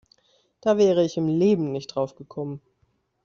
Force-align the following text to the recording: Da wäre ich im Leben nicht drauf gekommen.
Da 0.61 0.79
wäre 0.79 1.05
ich 1.05 1.17
im 1.17 1.27
Leben 1.27 1.71
nicht 1.71 1.93
drauf 1.93 2.15
gekommen. 2.15 2.59